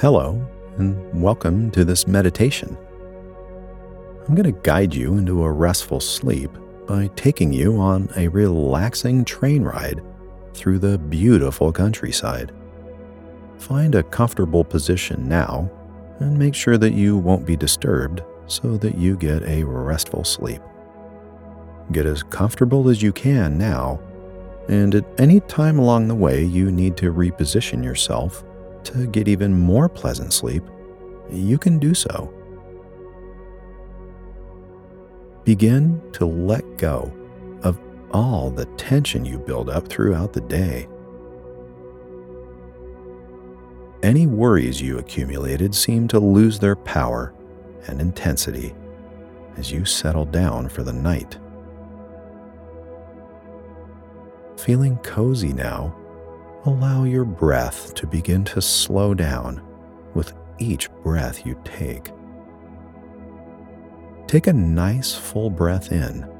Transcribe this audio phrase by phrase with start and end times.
[0.00, 0.40] Hello,
[0.76, 2.78] and welcome to this meditation.
[4.20, 6.52] I'm going to guide you into a restful sleep
[6.86, 10.00] by taking you on a relaxing train ride
[10.54, 12.52] through the beautiful countryside.
[13.58, 15.68] Find a comfortable position now
[16.20, 20.62] and make sure that you won't be disturbed so that you get a restful sleep.
[21.90, 23.98] Get as comfortable as you can now,
[24.68, 28.44] and at any time along the way you need to reposition yourself
[28.84, 30.62] to get even more pleasant sleep,
[31.30, 32.32] you can do so.
[35.44, 37.12] Begin to let go
[37.62, 37.78] of
[38.12, 40.88] all the tension you build up throughout the day.
[44.02, 47.34] Any worries you accumulated seem to lose their power
[47.88, 48.74] and intensity
[49.56, 51.38] as you settle down for the night.
[54.56, 55.96] Feeling cozy now,
[56.68, 59.62] allow your breath to begin to slow down
[60.14, 62.10] with each breath you take.
[64.26, 66.30] Take a nice full breath in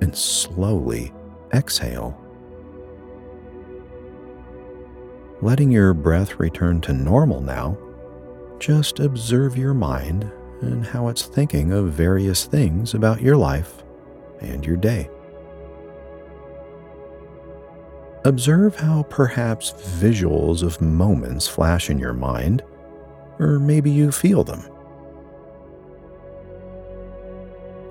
[0.00, 1.12] and slowly
[1.52, 2.18] exhale.
[5.42, 7.76] Letting your breath return to normal now,
[8.58, 10.32] just observe your mind
[10.62, 13.84] and how it's thinking of various things about your life
[14.40, 15.10] and your day.
[18.28, 22.62] Observe how perhaps visuals of moments flash in your mind,
[23.38, 24.62] or maybe you feel them.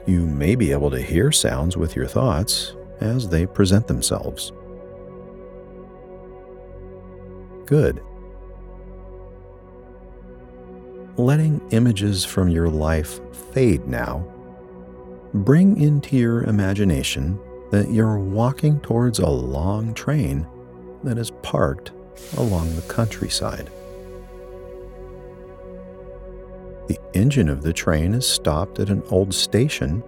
[0.05, 4.51] You may be able to hear sounds with your thoughts as they present themselves.
[7.65, 8.03] Good.
[11.17, 13.19] Letting images from your life
[13.53, 14.23] fade now,
[15.33, 17.39] bring into your imagination
[17.71, 20.47] that you're walking towards a long train
[21.03, 21.91] that is parked
[22.37, 23.69] along the countryside.
[26.87, 30.01] The engine of the train is stopped at an old station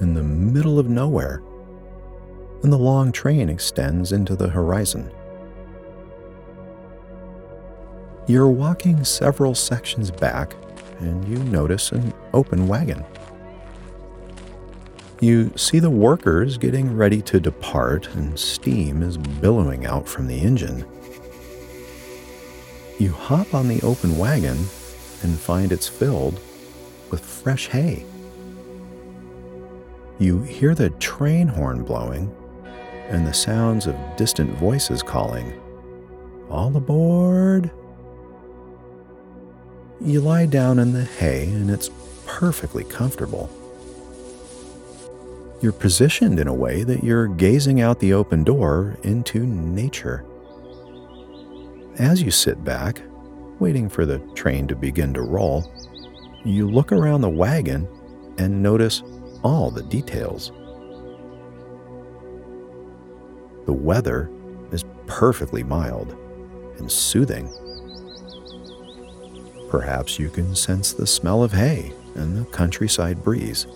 [0.00, 1.42] in the middle of nowhere,
[2.62, 5.10] and the long train extends into the horizon.
[8.26, 10.54] You're walking several sections back,
[11.00, 13.04] and you notice an open wagon.
[15.20, 20.40] You see the workers getting ready to depart, and steam is billowing out from the
[20.40, 20.86] engine.
[22.98, 24.56] You hop on the open wagon
[25.22, 26.40] and find it's filled
[27.10, 28.06] with fresh hay.
[30.18, 32.34] You hear the train horn blowing
[33.08, 35.52] and the sounds of distant voices calling,
[36.48, 37.70] All aboard!
[40.00, 41.90] You lie down in the hay and it's
[42.24, 43.50] perfectly comfortable.
[45.60, 50.24] You're positioned in a way that you're gazing out the open door into nature.
[51.98, 53.02] As you sit back,
[53.58, 55.70] waiting for the train to begin to roll,
[56.46, 57.86] you look around the wagon
[58.38, 59.02] and notice
[59.44, 60.50] all the details.
[63.66, 64.30] The weather
[64.72, 66.16] is perfectly mild
[66.78, 67.50] and soothing.
[69.68, 73.66] Perhaps you can sense the smell of hay and the countryside breeze.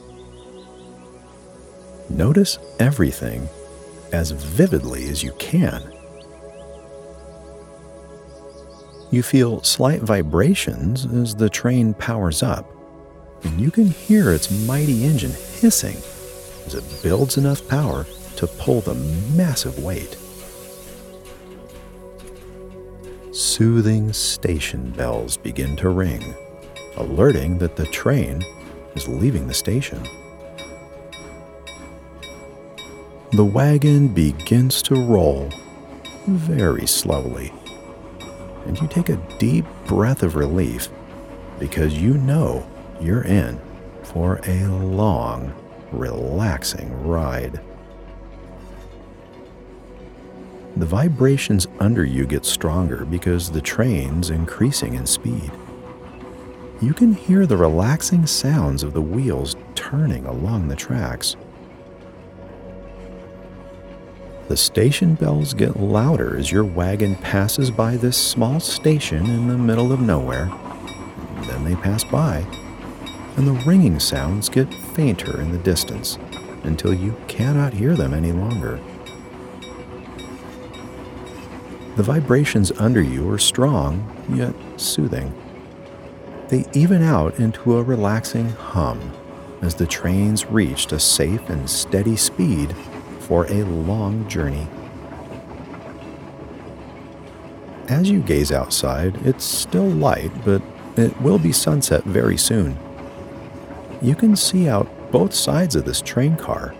[2.09, 3.49] Notice everything
[4.13, 5.95] as vividly as you can
[9.15, 12.69] You feel slight vibrations as the train powers up,
[13.45, 15.97] and you can hear its mighty engine hissing
[16.67, 18.97] as it builds enough power to pull the
[19.37, 20.17] massive weight.
[23.31, 26.35] Soothing station bells begin to ring,
[26.97, 28.43] alerting that the train
[28.97, 30.05] is leaving the station.
[33.35, 35.51] The wagon begins to roll
[36.27, 37.53] very slowly
[38.65, 40.89] and you take a deep breath of relief
[41.59, 42.65] because you know
[43.01, 43.61] you're in
[44.05, 45.53] for a long,
[45.91, 47.61] relaxing ride.
[50.77, 55.51] The vibrations under you get stronger because the train's increasing in speed.
[56.81, 61.35] You can hear the relaxing sounds of the wheels turning along the tracks.
[64.47, 69.57] The station bells get louder as your wagon passes by this small station in the
[69.57, 70.53] middle of nowhere.
[71.47, 72.45] Then they pass by,
[73.39, 76.19] and the ringing sounds get fainter in the distance
[76.63, 78.79] until you cannot hear them any longer.
[81.97, 85.33] The vibrations under you are strong, yet soothing.
[86.49, 89.13] They even out into a relaxing hum
[89.63, 92.77] as the trains reached a safe and steady speed
[93.25, 94.67] for a long journey.
[97.89, 100.63] As you gaze outside, it's still light, but
[100.97, 102.79] it will be sunset very soon.
[104.01, 106.75] You can see out both sides of this train car,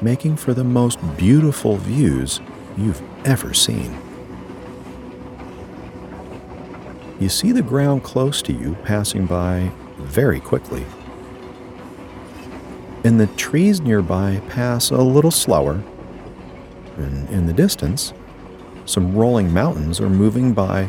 [0.00, 2.40] making for the most beautiful views
[2.76, 3.96] you've ever seen.
[7.20, 10.84] You see the ground close to you passing by very quickly.
[13.04, 15.82] And the trees nearby pass a little slower.
[16.96, 18.14] And in the distance,
[18.86, 20.88] some rolling mountains are moving by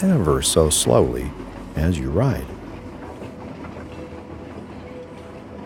[0.00, 1.30] ever so slowly
[1.74, 2.46] as you ride.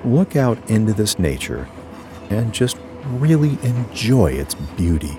[0.04, 1.68] Look out into this nature
[2.30, 5.18] and just really enjoy its beauty.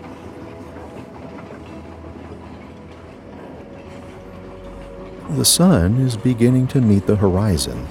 [5.31, 7.87] The sun is beginning to meet the horizon,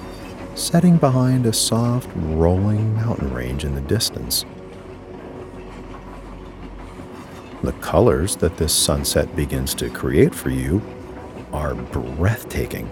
[0.59, 4.45] setting behind a soft, rolling mountain range in the distance.
[7.63, 10.81] The colors that this sunset begins to create for you
[11.53, 12.89] are breathtaking.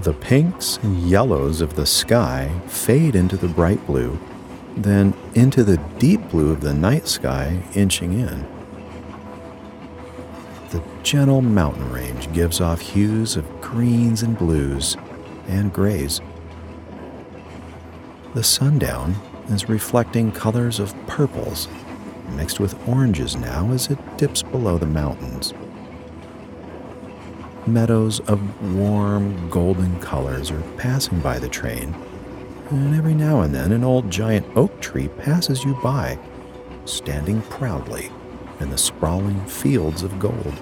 [0.00, 4.18] The pinks and yellows of the sky fade into the bright blue,
[4.76, 8.46] then into the deep blue of the night sky inching in.
[10.70, 14.96] The gentle mountain range gives off hues of greens and blues
[15.48, 16.20] and grays.
[18.34, 19.16] The sundown
[19.48, 21.66] is reflecting colors of purples
[22.36, 25.54] mixed with oranges now as it dips below the mountains
[27.68, 31.94] meadows of warm golden colors are passing by the train,
[32.70, 36.18] and every now and then an old giant oak tree passes you by,
[36.86, 38.10] standing proudly
[38.60, 40.54] in the sprawling fields of gold.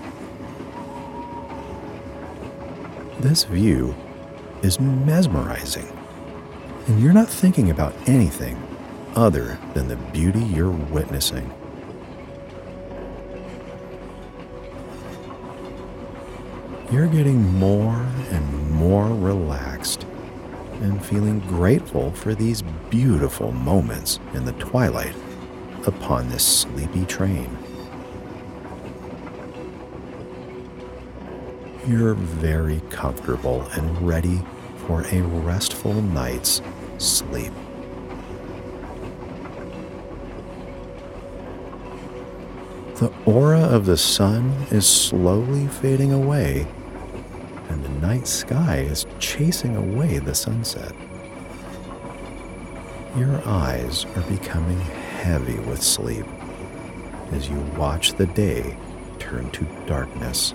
[3.20, 3.94] This view
[4.66, 5.88] is mesmerizing,
[6.86, 8.62] and you're not thinking about anything
[9.14, 11.50] other than the beauty you're witnessing.
[16.92, 20.06] you're getting more and more relaxed
[20.82, 25.14] and feeling grateful for these beautiful moments in the twilight
[25.86, 27.58] upon this sleepy train.
[31.88, 34.40] You're very comfortable and ready
[34.86, 36.62] for a restful night's
[36.98, 37.52] sleep.
[42.96, 46.66] The aura of the sun is slowly fading away,
[47.68, 50.94] and the night sky is chasing away the sunset.
[53.18, 56.26] Your eyes are becoming heavy with sleep
[57.32, 58.76] as you watch the day
[59.18, 60.54] turn to darkness.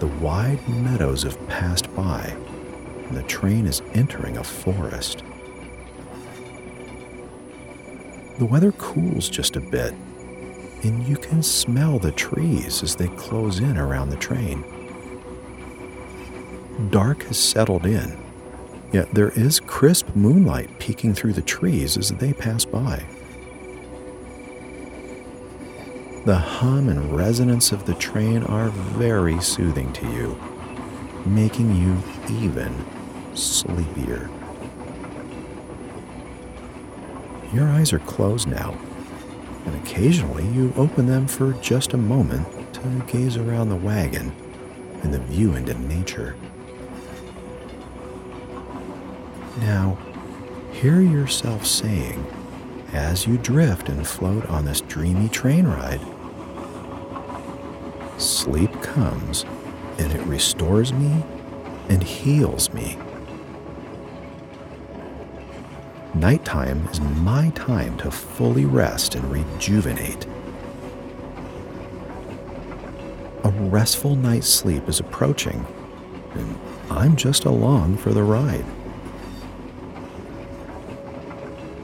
[0.00, 2.36] The wide meadows have passed by,
[3.08, 5.24] and the train is entering a forest.
[8.38, 9.92] The weather cools just a bit,
[10.84, 14.62] and you can smell the trees as they close in around the train.
[16.90, 18.16] Dark has settled in,
[18.92, 23.04] yet there is crisp moonlight peeking through the trees as they pass by.
[26.28, 30.38] The hum and resonance of the train are very soothing to you,
[31.24, 32.84] making you even
[33.32, 34.28] sleepier.
[37.54, 38.76] Your eyes are closed now,
[39.64, 42.80] and occasionally you open them for just a moment to
[43.10, 44.30] gaze around the wagon
[45.02, 46.36] and the view into nature.
[49.60, 49.96] Now,
[50.72, 52.22] hear yourself saying,
[52.92, 56.02] as you drift and float on this dreamy train ride,
[58.18, 59.44] sleep comes
[59.98, 61.22] and it restores me
[61.88, 62.98] and heals me.
[66.14, 70.26] Nighttime is my time to fully rest and rejuvenate.
[73.44, 75.64] A restful night's sleep is approaching,
[76.34, 76.58] and
[76.90, 78.64] I'm just along for the ride.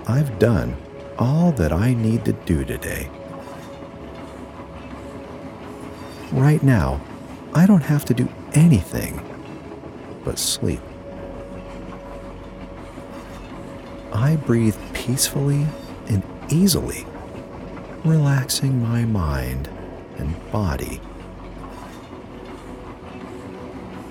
[0.06, 0.76] I've done
[1.18, 3.08] all that I need to do today.
[6.34, 7.00] Right now,
[7.54, 9.22] I don't have to do anything
[10.24, 10.80] but sleep.
[14.12, 15.64] I breathe peacefully
[16.08, 17.06] and easily,
[18.04, 19.68] relaxing my mind
[20.16, 21.00] and body.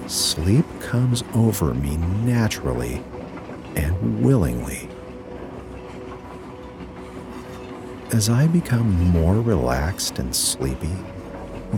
[0.07, 3.03] Sleep comes over me naturally
[3.75, 4.87] and willingly.
[8.13, 10.95] As I become more relaxed and sleepy,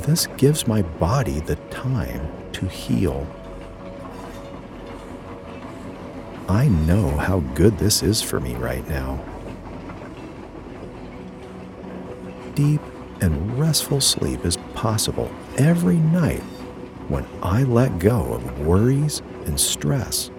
[0.03, 3.27] this gives my body the time to heal
[6.47, 9.19] I know how good this is for me right now.
[12.53, 12.81] Deep
[13.19, 16.43] and restful sleep is possible every night
[17.07, 20.29] when I let go of worries and stress.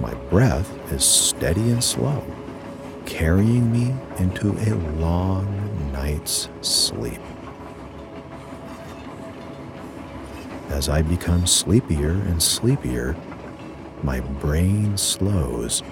[0.00, 2.24] My breath is steady and slow,
[3.08, 7.20] carrying me into a long night's sleep.
[10.68, 13.16] As I become sleepier and sleepier,
[14.02, 15.82] my brain slows,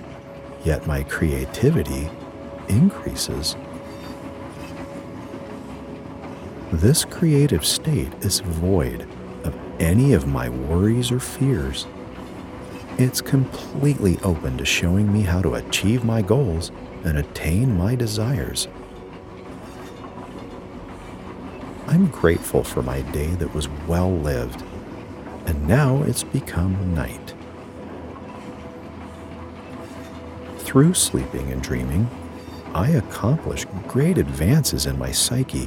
[0.63, 2.11] yet my creativity
[2.69, 3.57] increases.
[6.71, 9.09] This creative state is void
[9.45, 11.87] of any of my worries or fears.
[12.99, 16.71] It's completely open to showing me how to achieve my goals
[17.07, 18.69] and attain my desires.
[21.87, 24.63] I'm grateful for my day that was well lived,
[25.47, 27.35] and now it's become night.
[30.59, 32.11] Through sleeping and dreaming,
[32.75, 35.67] I accomplish great advances in my psyche,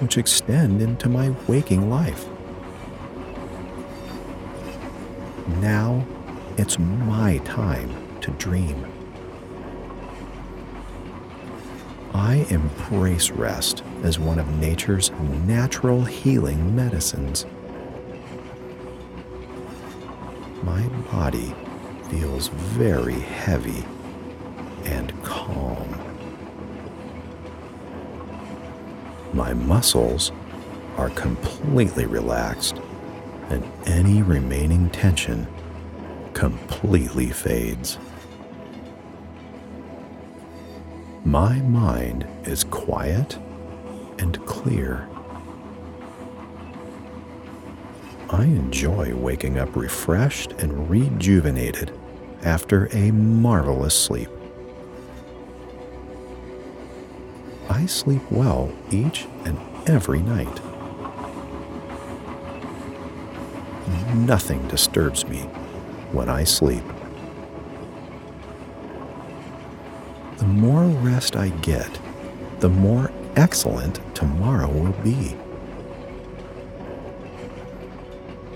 [0.00, 2.26] which extend into my waking life.
[5.60, 6.04] Now
[6.58, 8.99] it's my time to dream.
[12.20, 15.10] I embrace rest as one of nature's
[15.46, 17.46] natural healing medicines.
[20.62, 21.54] My body
[22.10, 23.86] feels very heavy
[24.84, 25.98] and calm.
[29.32, 30.30] My muscles
[30.98, 32.82] are completely relaxed,
[33.48, 35.46] and any remaining tension
[36.34, 37.96] completely fades.
[41.24, 43.38] My mind is quiet
[44.18, 45.06] and clear.
[48.30, 51.92] I enjoy waking up refreshed and rejuvenated
[52.42, 54.30] after a marvelous sleep.
[57.68, 60.60] I sleep well each and every night.
[64.14, 65.40] Nothing disturbs me
[66.12, 66.84] when I sleep.
[70.40, 72.00] The more rest I get,
[72.60, 75.36] the more excellent tomorrow will be.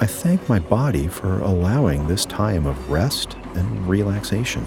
[0.01, 4.65] I thank my body for allowing this time of rest and relaxation.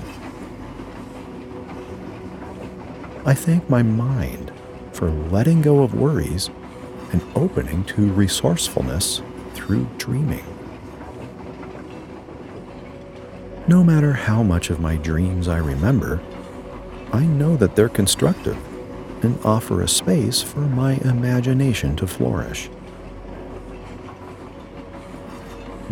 [3.25, 4.51] I thank my mind
[4.93, 6.51] for letting go of worries
[7.11, 9.23] and opening to resourcefulness
[9.55, 10.45] through dreaming.
[13.67, 16.21] No matter how much of my dreams I remember,
[17.11, 18.57] I know that they're constructive
[19.23, 22.69] and offer a space for my imagination to flourish.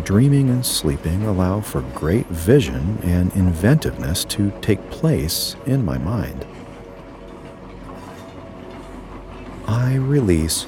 [0.04, 6.46] Dreaming and sleeping allow for great vision and inventiveness to take place in my mind.
[9.66, 10.66] I release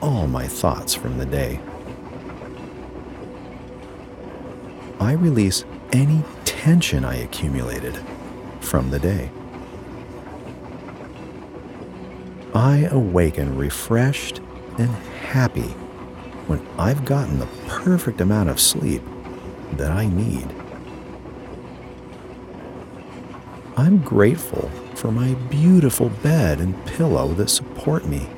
[0.00, 1.58] all my thoughts from the day.
[5.00, 7.98] I release any tension I accumulated
[8.60, 9.30] from the day.
[12.54, 14.40] I awaken refreshed
[14.78, 15.70] and happy
[16.48, 19.02] when I've gotten the perfect amount of sleep
[19.72, 20.54] that I need.
[23.74, 28.28] I'm grateful for my beautiful bed and pillow that support me.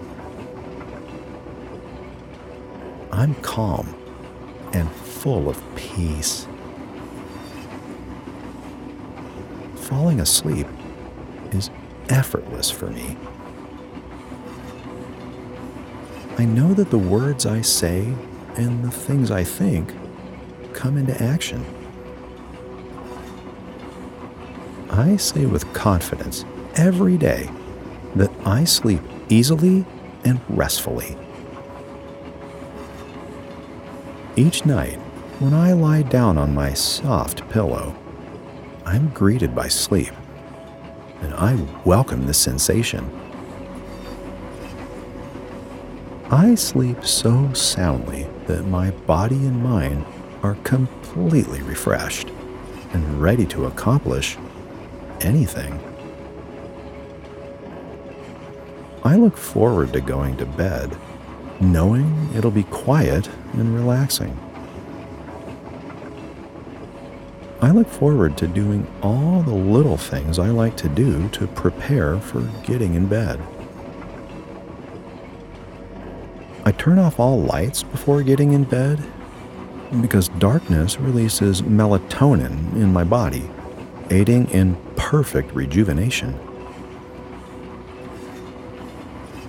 [3.11, 3.97] I'm calm
[4.73, 6.47] and full of peace.
[9.75, 10.69] Falling asleep
[11.51, 11.71] is
[12.09, 13.17] effortless for me.
[16.37, 18.13] I know that the words I say
[18.57, 19.95] and the things I think
[20.73, 21.65] come into action.
[24.91, 27.49] I say with confidence every day
[28.17, 29.85] that I sleep easily
[30.25, 31.17] and restfully.
[34.35, 34.99] Each night,
[35.39, 37.95] when I lie down on my soft pillow,
[38.85, 40.13] I'm greeted by sleep,
[41.21, 43.24] and I welcome the sensation.
[46.35, 50.05] I sleep so soundly that my body and mind
[50.43, 52.29] are completely refreshed
[52.93, 54.37] and ready to accomplish
[55.21, 55.79] anything.
[59.05, 60.99] I look forward to going to bed,
[61.61, 64.37] knowing it'll be quiet and relaxing.
[67.63, 72.19] I look forward to doing all the little things I like to do to prepare
[72.19, 73.41] for getting in bed.
[76.67, 79.03] I turn off all lights before getting in bed
[80.01, 83.51] because darkness releases melatonin in my body,
[84.09, 86.39] aiding in perfect rejuvenation.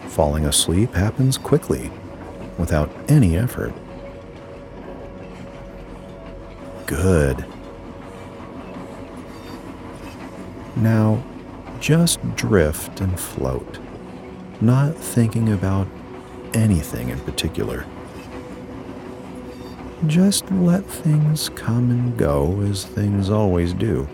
[0.10, 1.90] Falling asleep happens quickly,
[2.58, 3.74] without any effort.
[6.86, 7.46] Good.
[10.76, 11.24] Now,
[11.80, 13.80] just drift and float,
[14.60, 15.88] not thinking about
[16.56, 17.86] anything in particular.
[20.08, 24.08] Just let things come and go as things always do.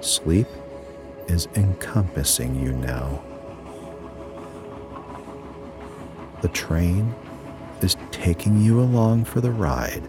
[0.00, 0.46] Sleep
[1.26, 3.22] is encompassing you now.
[6.42, 7.14] The train
[7.82, 10.02] is taking you along for the ride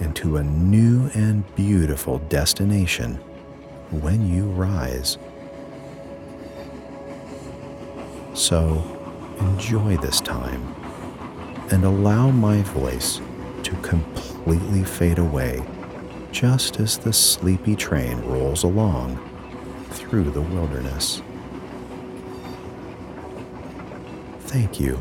[0.00, 3.16] into a new and beautiful destination
[3.90, 5.18] when you rise.
[8.34, 8.82] So
[9.38, 10.74] enjoy this time
[11.70, 13.20] and allow my voice
[13.62, 15.62] to completely fade away
[16.32, 19.18] just as the sleepy train rolls along
[19.90, 21.22] through the wilderness.
[24.40, 25.00] Thank you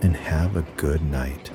[0.00, 1.51] and have a good night.